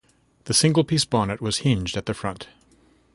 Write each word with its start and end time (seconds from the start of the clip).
The 0.45 0.55
single-piece 0.55 1.05
bonnet 1.05 1.41
was 1.41 1.59
hinged 1.59 1.95
at 1.95 2.07
the 2.07 2.15
front. 2.15 2.47